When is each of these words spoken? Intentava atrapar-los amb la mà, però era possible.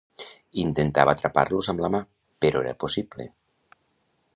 Intentava 0.63 1.13
atrapar-los 1.17 1.71
amb 1.75 1.85
la 1.85 1.93
mà, 1.97 2.03
però 2.47 2.67
era 2.67 2.77
possible. 2.87 3.33